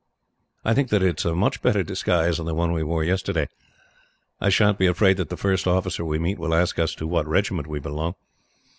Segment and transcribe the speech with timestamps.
[0.65, 3.47] I think that it is a much better disguise than the one we wore yesterday.
[4.39, 7.27] I sha'n't be afraid that the first officer we meet will ask us to what
[7.27, 8.15] regiment we belong.